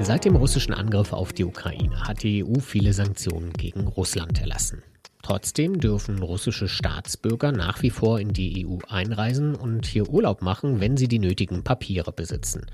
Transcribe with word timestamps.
Seit 0.00 0.24
dem 0.24 0.36
russischen 0.36 0.72
Angriff 0.72 1.12
auf 1.12 1.32
die 1.32 1.44
Ukraine 1.44 2.06
hat 2.06 2.22
die 2.22 2.44
EU 2.44 2.60
viele 2.60 2.92
Sanktionen 2.92 3.52
gegen 3.52 3.88
Russland 3.88 4.40
erlassen. 4.40 4.82
Trotzdem 5.22 5.80
dürfen 5.80 6.22
russische 6.22 6.68
Staatsbürger 6.68 7.50
nach 7.50 7.82
wie 7.82 7.90
vor 7.90 8.20
in 8.20 8.32
die 8.32 8.64
EU 8.66 8.78
einreisen 8.88 9.56
und 9.56 9.86
hier 9.86 10.08
Urlaub 10.08 10.40
machen, 10.40 10.80
wenn 10.80 10.96
sie 10.96 11.08
die 11.08 11.18
nötigen 11.18 11.64
Papiere 11.64 12.12
besitzen. 12.12 12.66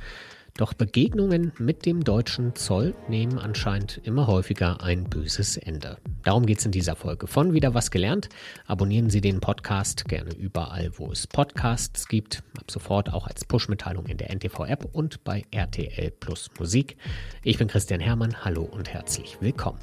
Doch 0.56 0.72
Begegnungen 0.72 1.50
mit 1.59 1.84
dem 1.84 2.05
deutschen 2.05 2.54
Zoll 2.54 2.95
nehmen 3.09 3.41
anscheinend 3.41 4.00
immer 4.04 4.29
häufiger 4.29 4.84
ein 4.84 5.03
böses 5.03 5.57
Ende. 5.57 5.98
Darum 6.23 6.46
geht 6.46 6.61
es 6.61 6.64
in 6.64 6.71
dieser 6.71 6.95
Folge 6.95 7.27
von 7.27 7.54
Wieder 7.54 7.75
was 7.75 7.91
gelernt. 7.91 8.29
Abonnieren 8.67 9.11
Sie 9.11 9.21
den 9.21 9.40
Podcast 9.40 10.04
gerne 10.04 10.32
überall, 10.32 10.93
wo 10.96 11.11
es 11.11 11.27
Podcasts 11.27 12.07
gibt. 12.07 12.45
Ab 12.57 12.71
sofort 12.71 13.12
auch 13.12 13.27
als 13.27 13.45
Push-Mitteilung 13.45 14.07
in 14.07 14.17
der 14.17 14.30
NTV-App 14.30 14.85
und 14.93 15.25
bei 15.25 15.43
RTL 15.50 16.12
Plus 16.12 16.48
Musik. 16.57 16.98
Ich 17.43 17.58
bin 17.58 17.66
Christian 17.66 17.99
Hermann. 17.99 18.44
Hallo 18.44 18.63
und 18.63 18.89
herzlich 18.93 19.39
willkommen 19.41 19.80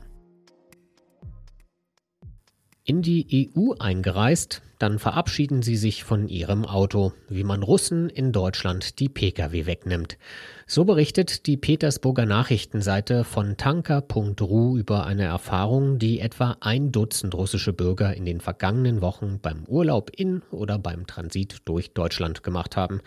in 2.83 3.01
die 3.01 3.53
EU 3.55 3.73
eingereist, 3.79 4.61
dann 4.81 4.99
verabschieden 4.99 5.61
sie 5.61 5.77
sich 5.77 6.03
von 6.03 6.27
ihrem 6.27 6.65
Auto, 6.65 7.13
wie 7.29 7.43
man 7.43 7.61
Russen 7.61 8.09
in 8.09 8.31
Deutschland 8.31 8.99
die 8.99 9.09
Pkw 9.09 9.65
wegnimmt. 9.65 10.17
So 10.65 10.85
berichtet 10.85 11.45
die 11.45 11.57
Petersburger 11.57 12.25
Nachrichtenseite 12.25 13.23
von 13.23 13.57
tanker.ru 13.57 14.77
über 14.77 15.05
eine 15.05 15.25
Erfahrung, 15.25 15.99
die 15.99 16.19
etwa 16.19 16.57
ein 16.61 16.91
Dutzend 16.91 17.35
russische 17.35 17.73
Bürger 17.73 18.15
in 18.15 18.25
den 18.25 18.41
vergangenen 18.41 19.01
Wochen 19.01 19.39
beim 19.41 19.65
Urlaub 19.65 20.09
in 20.15 20.41
oder 20.51 20.79
beim 20.79 21.05
Transit 21.05 21.59
durch 21.65 21.93
Deutschland 21.93 22.41
gemacht 22.41 22.75
haben. 22.75 23.01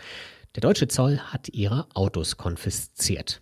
Der 0.55 0.61
deutsche 0.61 0.89
Zoll 0.89 1.19
hat 1.19 1.49
ihre 1.49 1.87
Autos 1.95 2.37
konfisziert. 2.37 3.41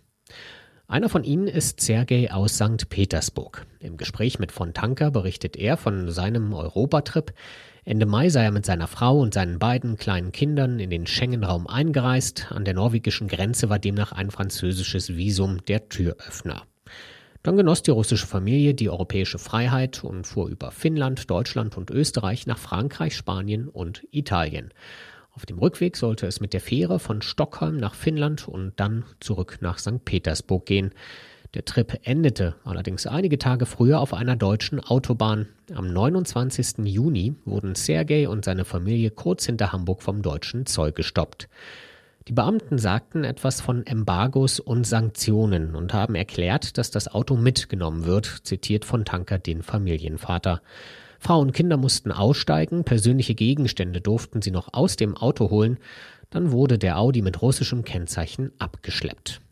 Einer 0.87 1.09
von 1.09 1.23
ihnen 1.23 1.47
ist 1.47 1.81
Sergei 1.81 2.31
aus 2.31 2.55
St. 2.55 2.89
Petersburg. 2.89 3.65
Im 3.79 3.97
Gespräch 3.97 4.39
mit 4.39 4.51
von 4.51 4.73
Tanker 4.73 5.11
berichtet 5.11 5.55
er 5.55 5.77
von 5.77 6.11
seinem 6.11 6.53
Europatrip. 6.53 7.33
Ende 7.85 8.05
Mai 8.05 8.29
sei 8.29 8.45
er 8.45 8.51
mit 8.51 8.65
seiner 8.65 8.87
Frau 8.87 9.19
und 9.19 9.33
seinen 9.33 9.59
beiden 9.59 9.97
kleinen 9.97 10.31
Kindern 10.31 10.79
in 10.79 10.89
den 10.89 11.05
Schengen-Raum 11.05 11.67
eingereist. 11.67 12.47
An 12.49 12.63
der 12.63 12.75
norwegischen 12.75 13.27
Grenze 13.27 13.69
war 13.69 13.77
demnach 13.77 14.13
ein 14.13 14.31
französisches 14.31 15.17
Visum 15.17 15.65
der 15.65 15.89
Türöffner. 15.89 16.63
Dann 17.41 17.57
genoss 17.57 17.83
die 17.83 17.91
russische 17.91 18.25
Familie 18.25 18.73
die 18.73 18.89
europäische 18.89 19.37
Freiheit 19.37 20.01
und 20.01 20.25
fuhr 20.25 20.47
über 20.47 20.71
Finnland, 20.71 21.29
Deutschland 21.29 21.75
und 21.75 21.91
Österreich 21.91 22.47
nach 22.47 22.57
Frankreich, 22.57 23.17
Spanien 23.17 23.67
und 23.67 24.07
Italien. 24.11 24.73
Auf 25.31 25.45
dem 25.45 25.59
Rückweg 25.59 25.97
sollte 25.97 26.25
es 26.25 26.39
mit 26.39 26.53
der 26.53 26.61
Fähre 26.61 26.99
von 26.99 27.21
Stockholm 27.21 27.75
nach 27.75 27.95
Finnland 27.95 28.47
und 28.47 28.79
dann 28.79 29.03
zurück 29.19 29.57
nach 29.59 29.77
St. 29.77 30.05
Petersburg 30.05 30.65
gehen. 30.65 30.93
Der 31.53 31.65
Trip 31.65 31.99
endete 32.01 32.55
allerdings 32.63 33.05
einige 33.05 33.37
Tage 33.37 33.67
früher 33.67 33.99
auf 33.99 34.15
einer 34.15 34.35
deutschen 34.35 34.79
Autobahn. 34.79 35.47
Am 35.75 35.93
29. 35.93 36.79
Juni 36.85 37.35
wurden 37.45 37.75
Sergei 37.75 38.27
und 38.27 38.43
seine 38.43 38.65
Familie 38.65 39.11
kurz 39.11 39.45
hinter 39.45 39.71
Hamburg 39.71 40.01
vom 40.01 40.23
deutschen 40.23 40.65
Zoll 40.65 40.93
gestoppt. 40.93 41.47
Die 42.27 42.33
Beamten 42.33 42.79
sagten 42.79 43.23
etwas 43.23 43.61
von 43.61 43.85
Embargos 43.85 44.59
und 44.59 44.87
Sanktionen 44.87 45.75
und 45.75 45.93
haben 45.93 46.15
erklärt, 46.15 46.79
dass 46.79 46.89
das 46.89 47.07
Auto 47.07 47.35
mitgenommen 47.35 48.05
wird, 48.05 48.25
zitiert 48.25 48.83
von 48.83 49.05
Tanker 49.05 49.37
den 49.37 49.61
Familienvater. 49.61 50.61
Frau 51.19 51.39
und 51.39 51.53
Kinder 51.53 51.77
mussten 51.77 52.11
aussteigen, 52.11 52.83
persönliche 52.83 53.35
Gegenstände 53.35 54.01
durften 54.01 54.41
sie 54.41 54.51
noch 54.51 54.73
aus 54.73 54.95
dem 54.95 55.15
Auto 55.15 55.51
holen, 55.51 55.77
dann 56.31 56.51
wurde 56.51 56.79
der 56.79 56.97
Audi 56.97 57.21
mit 57.21 57.43
russischem 57.43 57.83
Kennzeichen 57.83 58.51
abgeschleppt. 58.57 59.42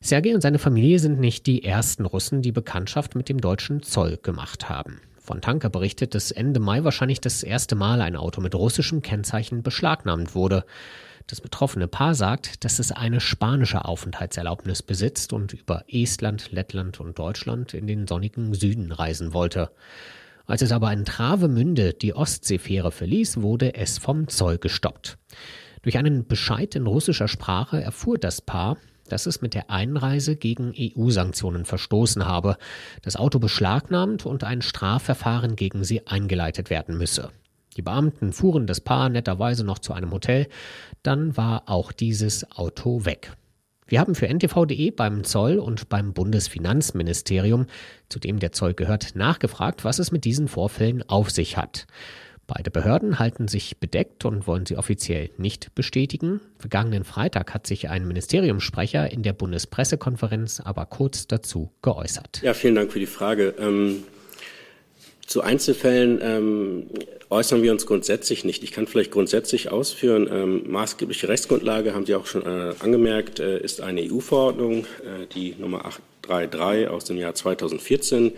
Sergei 0.00 0.32
und 0.32 0.40
seine 0.40 0.60
Familie 0.60 1.00
sind 1.00 1.18
nicht 1.18 1.46
die 1.46 1.64
ersten 1.64 2.06
Russen, 2.06 2.40
die 2.40 2.52
Bekanntschaft 2.52 3.16
mit 3.16 3.28
dem 3.28 3.40
deutschen 3.40 3.82
Zoll 3.82 4.16
gemacht 4.22 4.68
haben. 4.68 5.00
Von 5.18 5.40
Tanker 5.40 5.70
berichtet, 5.70 6.14
dass 6.14 6.30
Ende 6.30 6.60
Mai 6.60 6.84
wahrscheinlich 6.84 7.20
das 7.20 7.42
erste 7.42 7.74
Mal 7.74 8.00
ein 8.00 8.16
Auto 8.16 8.40
mit 8.40 8.54
russischem 8.54 9.02
Kennzeichen 9.02 9.62
beschlagnahmt 9.62 10.36
wurde. 10.36 10.64
Das 11.26 11.40
betroffene 11.40 11.88
Paar 11.88 12.14
sagt, 12.14 12.64
dass 12.64 12.78
es 12.78 12.92
eine 12.92 13.20
spanische 13.20 13.84
Aufenthaltserlaubnis 13.84 14.82
besitzt 14.82 15.32
und 15.32 15.52
über 15.52 15.84
Estland, 15.88 16.52
Lettland 16.52 17.00
und 17.00 17.18
Deutschland 17.18 17.74
in 17.74 17.86
den 17.86 18.06
sonnigen 18.06 18.54
Süden 18.54 18.92
reisen 18.92 19.34
wollte. 19.34 19.70
Als 20.46 20.62
es 20.62 20.72
aber 20.72 20.92
in 20.92 21.04
Travemünde 21.04 21.92
die 21.92 22.14
Ostseefähre 22.14 22.92
verließ, 22.92 23.42
wurde 23.42 23.74
es 23.74 23.98
vom 23.98 24.28
Zoll 24.28 24.58
gestoppt. 24.58 25.18
Durch 25.82 25.98
einen 25.98 26.26
Bescheid 26.26 26.74
in 26.76 26.86
russischer 26.86 27.28
Sprache 27.28 27.82
erfuhr 27.82 28.16
das 28.16 28.40
Paar, 28.40 28.78
dass 29.08 29.26
es 29.26 29.40
mit 29.42 29.54
der 29.54 29.70
Einreise 29.70 30.36
gegen 30.36 30.72
EU-Sanktionen 30.78 31.64
verstoßen 31.64 32.26
habe, 32.26 32.56
das 33.02 33.16
Auto 33.16 33.38
beschlagnahmt 33.38 34.26
und 34.26 34.44
ein 34.44 34.62
Strafverfahren 34.62 35.56
gegen 35.56 35.84
sie 35.84 36.06
eingeleitet 36.06 36.70
werden 36.70 36.96
müsse. 36.96 37.30
Die 37.76 37.82
Beamten 37.82 38.32
fuhren 38.32 38.66
das 38.66 38.80
Paar 38.80 39.08
netterweise 39.08 39.64
noch 39.64 39.78
zu 39.78 39.92
einem 39.92 40.10
Hotel, 40.10 40.48
dann 41.02 41.36
war 41.36 41.64
auch 41.66 41.92
dieses 41.92 42.50
Auto 42.50 43.04
weg. 43.04 43.32
Wir 43.86 44.00
haben 44.00 44.14
für 44.14 44.28
ntv.de 44.28 44.90
beim 44.90 45.24
Zoll 45.24 45.58
und 45.58 45.88
beim 45.88 46.12
Bundesfinanzministerium, 46.12 47.66
zu 48.10 48.18
dem 48.18 48.38
der 48.38 48.52
Zoll 48.52 48.74
gehört, 48.74 49.16
nachgefragt, 49.16 49.82
was 49.84 49.98
es 49.98 50.12
mit 50.12 50.24
diesen 50.24 50.46
Vorfällen 50.46 51.08
auf 51.08 51.30
sich 51.30 51.56
hat. 51.56 51.86
Beide 52.48 52.70
Behörden 52.70 53.18
halten 53.18 53.46
sich 53.46 53.76
bedeckt 53.76 54.24
und 54.24 54.46
wollen 54.46 54.64
sie 54.64 54.78
offiziell 54.78 55.28
nicht 55.36 55.74
bestätigen. 55.74 56.40
Vergangenen 56.58 57.04
Freitag 57.04 57.52
hat 57.52 57.66
sich 57.66 57.90
ein 57.90 58.08
Ministeriumssprecher 58.08 59.12
in 59.12 59.22
der 59.22 59.34
Bundespressekonferenz 59.34 60.60
aber 60.64 60.86
kurz 60.86 61.26
dazu 61.26 61.70
geäußert. 61.82 62.40
Ja, 62.42 62.54
vielen 62.54 62.74
Dank 62.74 62.90
für 62.90 63.00
die 63.00 63.06
Frage. 63.06 63.54
Ähm, 63.60 64.02
zu 65.26 65.42
Einzelfällen 65.42 66.20
ähm, 66.22 66.86
äußern 67.28 67.62
wir 67.62 67.70
uns 67.70 67.84
grundsätzlich 67.84 68.46
nicht. 68.46 68.62
Ich 68.64 68.72
kann 68.72 68.86
vielleicht 68.86 69.10
grundsätzlich 69.10 69.70
ausführen, 69.70 70.26
ähm, 70.32 70.62
maßgebliche 70.70 71.28
Rechtsgrundlage, 71.28 71.92
haben 71.92 72.06
Sie 72.06 72.14
auch 72.14 72.24
schon 72.24 72.46
äh, 72.46 72.72
angemerkt, 72.78 73.40
äh, 73.40 73.58
ist 73.58 73.82
eine 73.82 74.00
EU-Verordnung, 74.10 74.86
äh, 75.04 75.26
die 75.34 75.54
Nummer 75.58 75.84
833 75.84 76.88
aus 76.88 77.04
dem 77.04 77.18
Jahr 77.18 77.34
2014. 77.34 78.32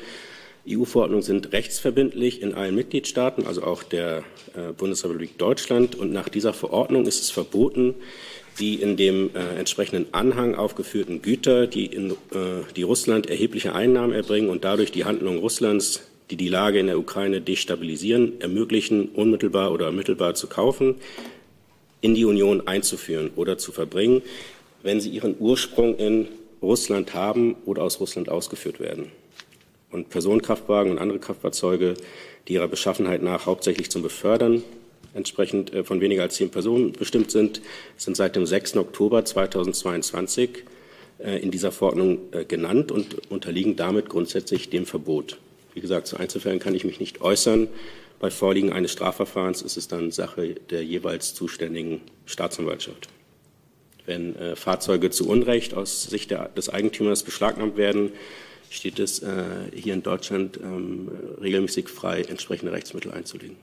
EU-Verordnungen 0.69 1.23
sind 1.23 1.53
rechtsverbindlich 1.53 2.43
in 2.43 2.55
allen 2.55 2.75
Mitgliedstaaten, 2.75 3.47
also 3.47 3.63
auch 3.63 3.83
der 3.83 4.25
äh, 4.55 4.73
Bundesrepublik 4.77 5.39
Deutschland. 5.39 5.95
Und 5.95 6.13
nach 6.13 6.29
dieser 6.29 6.53
Verordnung 6.53 7.07
ist 7.07 7.23
es 7.23 7.31
verboten, 7.31 7.95
die 8.59 8.75
in 8.75 8.97
dem 8.97 9.31
äh, 9.35 9.59
entsprechenden 9.59 10.13
Anhang 10.13 10.55
aufgeführten 10.55 11.23
Güter, 11.23 11.67
die, 11.67 11.87
in, 11.87 12.11
äh, 12.11 12.15
die 12.77 12.83
Russland 12.83 13.31
erhebliche 13.31 13.75
Einnahmen 13.75 14.13
erbringen 14.13 14.51
und 14.51 14.65
dadurch 14.65 14.93
die 14.93 15.05
Handlung 15.05 15.39
Russlands 15.39 16.03
die 16.31 16.37
die 16.37 16.49
Lage 16.49 16.79
in 16.79 16.87
der 16.87 16.99
Ukraine 16.99 17.41
destabilisieren, 17.41 18.41
ermöglichen, 18.41 19.09
unmittelbar 19.09 19.73
oder 19.73 19.91
mittelbar 19.91 20.35
zu 20.35 20.47
kaufen, 20.47 20.95
in 22.01 22.15
die 22.15 22.25
Union 22.25 22.67
einzuführen 22.67 23.31
oder 23.37 23.59
zu 23.59 23.73
verbringen, 23.73 24.23
wenn 24.83 25.01
sie 25.01 25.11
ihren 25.11 25.35
Ursprung 25.39 25.97
in 25.97 26.29
Russland 26.63 27.15
haben 27.15 27.57
oder 27.67 27.83
aus 27.83 28.01
Russland 28.01 28.29
ausgeführt 28.29 28.81
werden. 28.81 29.11
Und 29.91 30.09
Personenkraftwagen 30.09 30.93
und 30.93 30.99
andere 30.99 31.19
Kraftfahrzeuge, 31.19 31.95
die 32.49 32.55
ihrer 32.55 32.69
Beschaffenheit 32.69 33.23
nach 33.23 33.47
hauptsächlich 33.47 33.91
zum 33.91 34.03
Befördern 34.03 34.63
entsprechend 35.15 35.73
äh, 35.73 35.85
von 35.85 36.01
weniger 36.01 36.23
als 36.23 36.37
zehn 36.37 36.51
Personen 36.51 36.93
bestimmt 36.93 37.31
sind, 37.31 37.61
sind 37.97 38.17
seit 38.17 38.37
dem 38.37 38.47
6. 38.47 38.77
Oktober 38.77 39.25
2022 39.25 40.65
äh, 41.19 41.41
in 41.41 41.51
dieser 41.51 41.73
Verordnung 41.73 42.19
äh, 42.33 42.45
genannt 42.45 42.93
und 42.93 43.31
unterliegen 43.31 43.77
damit 43.77 44.09
grundsätzlich 44.09 44.71
dem 44.71 44.87
Verbot. 44.87 45.39
Wie 45.75 45.81
gesagt, 45.81 46.07
zu 46.07 46.17
Einzelfällen 46.17 46.59
kann 46.59 46.75
ich 46.75 46.85
mich 46.85 47.01
nicht 47.01 47.21
äußern. 47.21 47.69
Bei 48.19 48.31
Vorliegen 48.31 48.73
eines 48.73 48.93
Strafverfahrens 48.93 49.63
ist 49.63 49.77
es 49.77 49.89
dann 49.89 50.11
Sache 50.11 50.55
der 50.71 50.85
jeweils 50.85 51.35
zuständigen 51.35 52.03
Staatsanwaltschaft. 52.27 53.09
Wenn 54.05 54.35
Fahrzeuge 54.57 55.11
zu 55.11 55.29
Unrecht 55.29 55.73
aus 55.73 56.03
Sicht 56.03 56.31
der, 56.31 56.49
des 56.49 56.69
Eigentümers 56.69 57.23
beschlagnahmt 57.23 57.77
werden, 57.77 58.13
steht 58.71 58.99
es 58.99 59.21
äh, 59.21 59.45
hier 59.75 59.93
in 59.95 60.03
Deutschland 60.03 60.59
ähm, 60.63 61.11
regelmäßig 61.41 61.89
frei, 61.89 62.23
entsprechende 62.23 62.73
Rechtsmittel 62.73 63.13
einzulegen. 63.13 63.57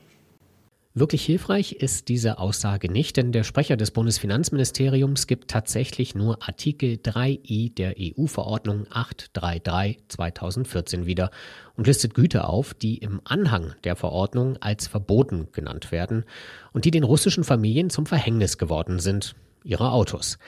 Wirklich 0.94 1.24
hilfreich 1.24 1.74
ist 1.74 2.08
diese 2.08 2.38
Aussage 2.38 2.90
nicht, 2.90 3.16
denn 3.18 3.30
der 3.30 3.44
Sprecher 3.44 3.76
des 3.76 3.92
Bundesfinanzministeriums 3.92 5.28
gibt 5.28 5.48
tatsächlich 5.48 6.16
nur 6.16 6.42
Artikel 6.42 6.94
3i 6.94 7.72
der 7.72 7.94
EU-Verordnung 7.98 8.86
833 8.90 9.98
2014 10.08 11.06
wieder 11.06 11.30
und 11.76 11.86
listet 11.86 12.14
Güter 12.14 12.48
auf, 12.48 12.74
die 12.74 12.98
im 12.98 13.20
Anhang 13.24 13.74
der 13.84 13.94
Verordnung 13.94 14.56
als 14.56 14.88
verboten 14.88 15.48
genannt 15.52 15.92
werden 15.92 16.24
und 16.72 16.84
die 16.84 16.90
den 16.90 17.04
russischen 17.04 17.44
Familien 17.44 17.90
zum 17.90 18.06
Verhängnis 18.06 18.58
geworden 18.58 18.98
sind, 18.98 19.36
ihre 19.62 19.92
Autos. 19.92 20.38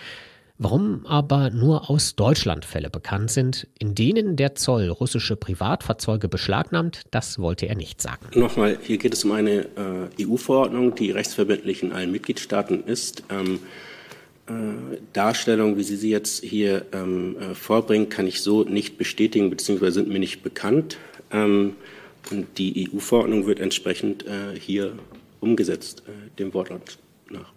Warum 0.62 1.06
aber 1.06 1.48
nur 1.48 1.88
aus 1.88 2.16
Deutschland 2.16 2.66
Fälle 2.66 2.90
bekannt 2.90 3.30
sind, 3.30 3.66
in 3.78 3.94
denen 3.94 4.36
der 4.36 4.56
Zoll 4.56 4.90
russische 4.90 5.34
Privatfahrzeuge 5.34 6.28
beschlagnahmt, 6.28 7.04
das 7.10 7.38
wollte 7.38 7.64
er 7.66 7.76
nicht 7.76 8.02
sagen. 8.02 8.26
Nochmal, 8.38 8.76
hier 8.82 8.98
geht 8.98 9.14
es 9.14 9.24
um 9.24 9.32
eine 9.32 9.68
äh, 10.18 10.26
EU-Verordnung, 10.26 10.94
die 10.94 11.12
rechtsverbindlich 11.12 11.82
in 11.82 11.92
allen 11.92 12.12
Mitgliedstaaten 12.12 12.84
ist. 12.84 13.22
Ähm, 13.30 13.60
äh, 14.48 14.98
Darstellung, 15.14 15.78
wie 15.78 15.82
Sie 15.82 15.96
sie 15.96 16.10
jetzt 16.10 16.44
hier 16.44 16.84
ähm, 16.92 17.38
äh, 17.38 17.54
vorbringen, 17.54 18.10
kann 18.10 18.26
ich 18.26 18.42
so 18.42 18.62
nicht 18.62 18.98
bestätigen, 18.98 19.48
beziehungsweise 19.48 19.92
sind 19.94 20.08
mir 20.08 20.18
nicht 20.18 20.42
bekannt. 20.42 20.98
Ähm, 21.30 21.76
und 22.30 22.58
die 22.58 22.86
EU-Verordnung 22.92 23.46
wird 23.46 23.60
entsprechend 23.60 24.26
äh, 24.26 24.60
hier 24.60 24.92
umgesetzt, 25.40 26.02
äh, 26.06 26.38
dem 26.38 26.52
Wortlaut 26.52 26.98
nach. 27.30 27.50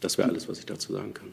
Das 0.00 0.18
wäre 0.18 0.28
alles, 0.28 0.46
was 0.46 0.58
ich 0.58 0.66
dazu 0.66 0.92
sagen 0.92 1.14
kann. 1.14 1.28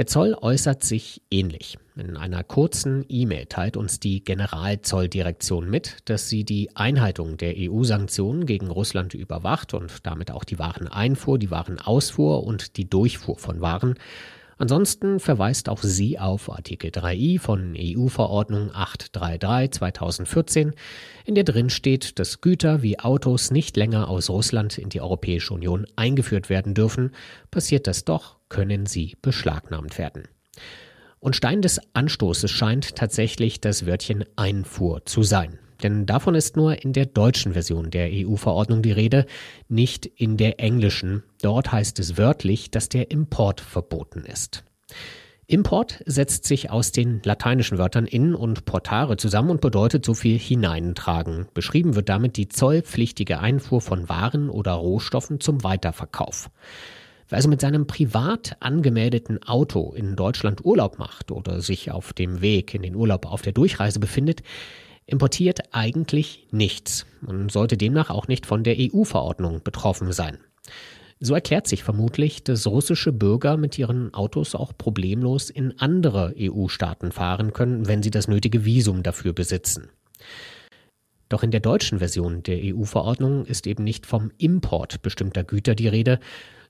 Der 0.00 0.06
Zoll 0.06 0.34
äußert 0.40 0.82
sich 0.82 1.20
ähnlich. 1.30 1.76
In 1.94 2.16
einer 2.16 2.42
kurzen 2.42 3.04
E-Mail 3.10 3.44
teilt 3.44 3.76
uns 3.76 4.00
die 4.00 4.24
Generalzolldirektion 4.24 5.68
mit, 5.68 5.98
dass 6.06 6.30
sie 6.30 6.44
die 6.44 6.74
Einhaltung 6.74 7.36
der 7.36 7.52
EU-Sanktionen 7.58 8.46
gegen 8.46 8.68
Russland 8.68 9.12
überwacht 9.12 9.74
und 9.74 9.92
damit 10.06 10.30
auch 10.30 10.44
die 10.44 10.58
Wareneinfuhr, 10.58 11.38
die 11.38 11.50
Warenausfuhr 11.50 12.44
und 12.44 12.78
die 12.78 12.88
Durchfuhr 12.88 13.36
von 13.36 13.60
Waren. 13.60 13.96
Ansonsten 14.56 15.20
verweist 15.20 15.68
auch 15.68 15.82
sie 15.82 16.18
auf 16.18 16.50
Artikel 16.50 16.90
3i 16.90 17.38
von 17.38 17.76
EU-Verordnung 17.76 18.70
833 18.72 19.72
2014, 19.72 20.72
in 21.26 21.34
der 21.34 21.44
drin 21.44 21.68
steht, 21.68 22.18
dass 22.18 22.40
Güter 22.40 22.80
wie 22.80 22.98
Autos 22.98 23.50
nicht 23.50 23.76
länger 23.76 24.08
aus 24.08 24.30
Russland 24.30 24.78
in 24.78 24.88
die 24.88 25.02
Europäische 25.02 25.52
Union 25.52 25.86
eingeführt 25.96 26.48
werden 26.48 26.72
dürfen. 26.72 27.10
Passiert 27.50 27.86
das 27.86 28.06
doch, 28.06 28.39
können 28.50 28.84
sie 28.84 29.16
beschlagnahmt 29.22 29.96
werden. 29.96 30.28
Und 31.18 31.36
Stein 31.36 31.62
des 31.62 31.80
Anstoßes 31.94 32.50
scheint 32.50 32.96
tatsächlich 32.96 33.60
das 33.60 33.86
Wörtchen 33.86 34.24
Einfuhr 34.36 35.06
zu 35.06 35.22
sein. 35.22 35.58
Denn 35.82 36.04
davon 36.04 36.34
ist 36.34 36.56
nur 36.56 36.82
in 36.82 36.92
der 36.92 37.06
deutschen 37.06 37.54
Version 37.54 37.90
der 37.90 38.10
EU-Verordnung 38.12 38.82
die 38.82 38.92
Rede, 38.92 39.24
nicht 39.68 40.04
in 40.04 40.36
der 40.36 40.60
englischen. 40.60 41.22
Dort 41.40 41.72
heißt 41.72 41.98
es 41.98 42.18
wörtlich, 42.18 42.70
dass 42.70 42.90
der 42.90 43.10
Import 43.10 43.60
verboten 43.60 44.20
ist. 44.20 44.64
Import 45.46 46.02
setzt 46.06 46.44
sich 46.44 46.70
aus 46.70 46.92
den 46.92 47.22
lateinischen 47.24 47.78
Wörtern 47.78 48.06
in 48.06 48.36
und 48.36 48.66
portare 48.66 49.16
zusammen 49.16 49.50
und 49.50 49.60
bedeutet 49.60 50.04
so 50.04 50.14
viel 50.14 50.38
hineintragen. 50.38 51.48
Beschrieben 51.54 51.96
wird 51.96 52.08
damit 52.08 52.36
die 52.36 52.48
zollpflichtige 52.48 53.40
Einfuhr 53.40 53.80
von 53.80 54.08
Waren 54.08 54.48
oder 54.48 54.72
Rohstoffen 54.72 55.40
zum 55.40 55.64
Weiterverkauf. 55.64 56.50
Wer 57.30 57.36
also 57.36 57.48
mit 57.48 57.60
seinem 57.60 57.86
privat 57.86 58.56
angemeldeten 58.58 59.40
Auto 59.44 59.92
in 59.94 60.16
Deutschland 60.16 60.64
Urlaub 60.64 60.98
macht 60.98 61.30
oder 61.30 61.60
sich 61.60 61.92
auf 61.92 62.12
dem 62.12 62.40
Weg 62.40 62.74
in 62.74 62.82
den 62.82 62.96
Urlaub 62.96 63.24
auf 63.24 63.40
der 63.40 63.52
Durchreise 63.52 64.00
befindet, 64.00 64.42
importiert 65.06 65.72
eigentlich 65.72 66.48
nichts 66.50 67.06
und 67.24 67.52
sollte 67.52 67.76
demnach 67.76 68.10
auch 68.10 68.26
nicht 68.26 68.46
von 68.46 68.64
der 68.64 68.76
EU-Verordnung 68.78 69.62
betroffen 69.62 70.12
sein. 70.12 70.38
So 71.20 71.34
erklärt 71.34 71.68
sich 71.68 71.84
vermutlich, 71.84 72.42
dass 72.42 72.66
russische 72.66 73.12
Bürger 73.12 73.56
mit 73.56 73.78
ihren 73.78 74.12
Autos 74.12 74.56
auch 74.56 74.72
problemlos 74.76 75.50
in 75.50 75.78
andere 75.78 76.34
EU-Staaten 76.36 77.12
fahren 77.12 77.52
können, 77.52 77.86
wenn 77.86 78.02
sie 78.02 78.10
das 78.10 78.26
nötige 78.26 78.64
Visum 78.64 79.04
dafür 79.04 79.32
besitzen. 79.34 79.90
Doch 81.28 81.44
in 81.44 81.52
der 81.52 81.60
deutschen 81.60 82.00
Version 82.00 82.42
der 82.42 82.58
EU-Verordnung 82.60 83.44
ist 83.44 83.68
eben 83.68 83.84
nicht 83.84 84.04
vom 84.04 84.32
Import 84.38 85.02
bestimmter 85.02 85.44
Güter 85.44 85.76
die 85.76 85.86
Rede, 85.86 86.18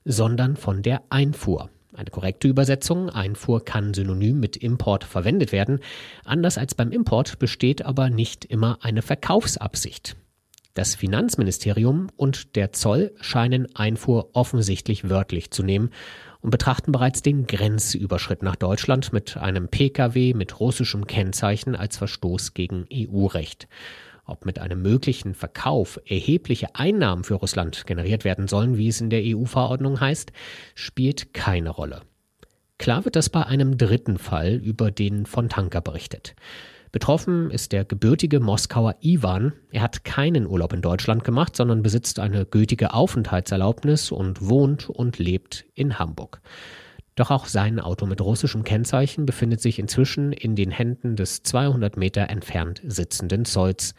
sondern 0.05 0.55
von 0.55 0.81
der 0.81 1.03
Einfuhr. 1.09 1.69
Eine 1.93 2.09
korrekte 2.09 2.47
Übersetzung, 2.47 3.09
Einfuhr 3.09 3.65
kann 3.65 3.93
synonym 3.93 4.39
mit 4.39 4.55
Import 4.55 5.03
verwendet 5.03 5.51
werden. 5.51 5.79
Anders 6.23 6.57
als 6.57 6.73
beim 6.73 6.91
Import 6.91 7.37
besteht 7.37 7.85
aber 7.85 8.09
nicht 8.09 8.45
immer 8.45 8.79
eine 8.81 9.01
Verkaufsabsicht. 9.01 10.15
Das 10.73 10.95
Finanzministerium 10.95 12.07
und 12.15 12.55
der 12.55 12.71
Zoll 12.71 13.11
scheinen 13.19 13.75
Einfuhr 13.75 14.29
offensichtlich 14.33 15.09
wörtlich 15.09 15.51
zu 15.51 15.63
nehmen 15.63 15.89
und 16.39 16.49
betrachten 16.49 16.93
bereits 16.93 17.21
den 17.21 17.45
Grenzüberschritt 17.45 18.41
nach 18.41 18.55
Deutschland 18.55 19.11
mit 19.11 19.35
einem 19.35 19.67
Pkw 19.67 20.33
mit 20.33 20.61
russischem 20.61 21.07
Kennzeichen 21.07 21.75
als 21.75 21.97
Verstoß 21.97 22.53
gegen 22.53 22.85
EU-Recht. 22.91 23.67
Ob 24.31 24.45
mit 24.45 24.59
einem 24.59 24.81
möglichen 24.81 25.33
Verkauf 25.33 25.99
erhebliche 26.05 26.73
Einnahmen 26.73 27.25
für 27.25 27.33
Russland 27.33 27.85
generiert 27.85 28.23
werden 28.23 28.47
sollen, 28.47 28.77
wie 28.77 28.87
es 28.87 29.01
in 29.01 29.09
der 29.09 29.21
EU-Verordnung 29.25 29.99
heißt, 29.99 30.31
spielt 30.73 31.33
keine 31.33 31.69
Rolle. 31.69 32.03
Klar 32.77 33.03
wird 33.03 33.17
das 33.17 33.29
bei 33.29 33.45
einem 33.45 33.77
dritten 33.77 34.17
Fall, 34.17 34.53
über 34.53 34.89
den 34.89 35.25
von 35.25 35.49
Tanker 35.49 35.81
berichtet. 35.81 36.33
Betroffen 36.93 37.51
ist 37.51 37.73
der 37.73 37.83
gebürtige 37.83 38.39
Moskauer 38.39 38.95
Ivan. 39.01 39.51
Er 39.69 39.81
hat 39.81 40.05
keinen 40.05 40.47
Urlaub 40.47 40.71
in 40.71 40.81
Deutschland 40.81 41.25
gemacht, 41.25 41.57
sondern 41.57 41.83
besitzt 41.83 42.17
eine 42.17 42.45
gültige 42.45 42.93
Aufenthaltserlaubnis 42.93 44.13
und 44.13 44.47
wohnt 44.47 44.89
und 44.89 45.19
lebt 45.19 45.65
in 45.73 45.99
Hamburg. 45.99 46.41
Doch 47.15 47.29
auch 47.29 47.45
sein 47.45 47.79
Auto 47.79 48.05
mit 48.05 48.21
russischem 48.21 48.63
Kennzeichen 48.63 49.25
befindet 49.25 49.61
sich 49.61 49.79
inzwischen 49.79 50.31
in 50.31 50.55
den 50.55 50.71
Händen 50.71 51.15
des 51.15 51.43
200 51.43 51.97
Meter 51.97 52.29
entfernt 52.29 52.81
sitzenden 52.85 53.45
Zolls. 53.45 53.95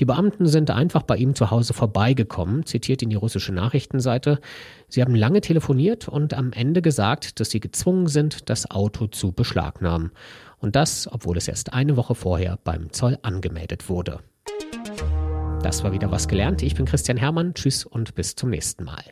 Die 0.00 0.04
Beamten 0.06 0.46
sind 0.46 0.70
einfach 0.70 1.02
bei 1.02 1.16
ihm 1.16 1.34
zu 1.34 1.50
Hause 1.50 1.74
vorbeigekommen, 1.74 2.64
zitiert 2.64 3.02
ihn 3.02 3.10
die 3.10 3.16
russische 3.16 3.52
Nachrichtenseite. 3.52 4.40
Sie 4.88 5.02
haben 5.02 5.14
lange 5.14 5.42
telefoniert 5.42 6.08
und 6.08 6.32
am 6.32 6.52
Ende 6.52 6.80
gesagt, 6.80 7.38
dass 7.38 7.50
sie 7.50 7.60
gezwungen 7.60 8.06
sind, 8.06 8.48
das 8.48 8.70
Auto 8.70 9.08
zu 9.08 9.32
beschlagnahmen. 9.32 10.10
Und 10.58 10.74
das, 10.74 11.06
obwohl 11.12 11.36
es 11.36 11.48
erst 11.48 11.74
eine 11.74 11.96
Woche 11.96 12.14
vorher 12.14 12.58
beim 12.64 12.92
Zoll 12.92 13.18
angemeldet 13.22 13.88
wurde. 13.90 14.20
Das 15.62 15.84
war 15.84 15.92
wieder 15.92 16.10
was 16.10 16.28
gelernt. 16.28 16.62
Ich 16.62 16.74
bin 16.74 16.86
Christian 16.86 17.18
Hermann. 17.18 17.52
Tschüss 17.52 17.84
und 17.84 18.14
bis 18.14 18.34
zum 18.34 18.48
nächsten 18.48 18.84
Mal. 18.84 19.04